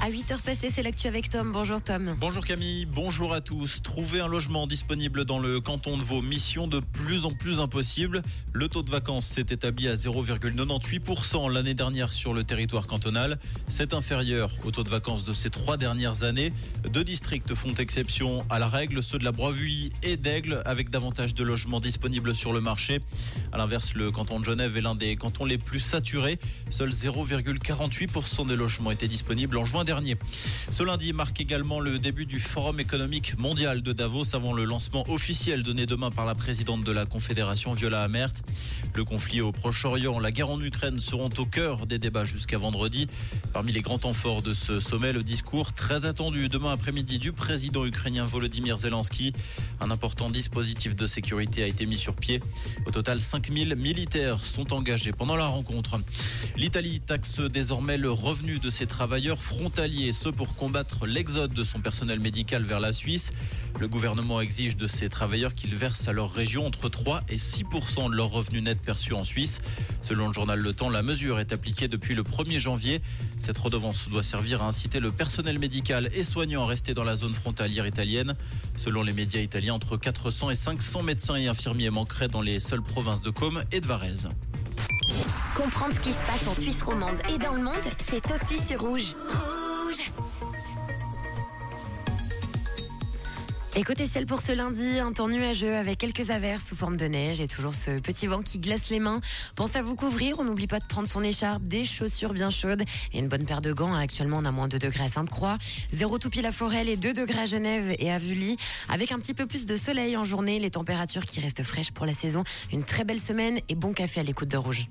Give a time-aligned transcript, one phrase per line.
[0.00, 1.50] À 8h passées, c'est l'actu avec Tom.
[1.50, 2.14] Bonjour Tom.
[2.20, 3.82] Bonjour Camille, bonjour à tous.
[3.82, 8.22] Trouver un logement disponible dans le canton de Vaud, mission de plus en plus impossible.
[8.52, 13.40] Le taux de vacances s'est établi à 0,98% l'année dernière sur le territoire cantonal.
[13.66, 16.52] C'est inférieur au taux de vacances de ces trois dernières années.
[16.88, 21.34] Deux districts font exception à la règle, ceux de la Broivuille et d'Aigle, avec davantage
[21.34, 23.00] de logements disponibles sur le marché.
[23.52, 26.38] À l'inverse, le canton de Genève est l'un des cantons les plus saturés.
[26.70, 29.84] Seuls 0,48% des logements étaient disponibles en juin
[30.70, 35.08] Ce lundi marque également le début du Forum économique mondial de Davos avant le lancement
[35.08, 38.32] officiel donné demain par la présidente de la Confédération, Viola Amert.
[38.94, 43.06] Le conflit au Proche-Orient, la guerre en Ukraine seront au cœur des débats jusqu'à vendredi.
[43.54, 47.86] Parmi les grands temps de ce sommet, le discours très attendu demain après-midi du président
[47.86, 49.32] ukrainien Volodymyr Zelensky.
[49.80, 52.42] Un important dispositif de sécurité a été mis sur pied.
[52.84, 56.00] Au total, 5000 militaires sont engagés pendant la rencontre.
[56.56, 61.78] L'Italie taxe désormais le revenu de ses travailleurs frontaliers, ce pour combattre l'exode de son
[61.78, 63.30] personnel médical vers la Suisse.
[63.78, 68.10] Le gouvernement exige de ces travailleurs qu'ils versent à leur région entre 3 et 6%
[68.10, 69.60] de leurs revenus nets perçus en Suisse.
[70.02, 73.00] Selon le journal Le Temps, la mesure est appliquée depuis le 1er janvier.
[73.40, 77.14] Cette redevance doit servir à inciter le personnel médical et soignant à rester dans la
[77.14, 78.34] zone frontalière italienne.
[78.76, 82.82] Selon les médias italiens, entre 400 et 500 médecins et infirmiers manqueraient dans les seules
[82.82, 84.28] provinces de Côme et de Varese.
[85.56, 88.80] Comprendre ce qui se passe en Suisse romande et dans le monde, c'est aussi sur
[88.80, 89.14] Rouge.
[93.78, 97.04] Et côté ciel pour ce lundi, un temps nuageux avec quelques averses sous forme de
[97.04, 99.20] neige et toujours ce petit vent qui glace les mains.
[99.54, 102.82] Pensez à vous couvrir, on n'oublie pas de prendre son écharpe, des chaussures bien chaudes
[103.12, 103.94] et une bonne paire de gants.
[103.94, 105.58] Actuellement, on a moins 2 degrés à Sainte-Croix,
[105.92, 108.56] 0 tout la forêt et 2 degrés à Genève et à Vully.
[108.88, 112.04] Avec un petit peu plus de soleil en journée, les températures qui restent fraîches pour
[112.04, 112.42] la saison.
[112.72, 114.88] Une très belle semaine et bon café à l'écoute de Rouge.